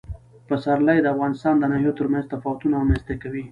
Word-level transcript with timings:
پسرلی 0.47 0.99
د 1.01 1.07
افغانستان 1.13 1.53
د 1.57 1.63
ناحیو 1.71 1.97
ترمنځ 1.99 2.25
تفاوتونه 2.33 2.73
رامنځ 2.79 3.01
ته 3.07 3.13
کوي. 3.21 3.43